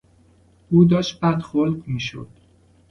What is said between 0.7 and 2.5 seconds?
داشت بدخلق میشد.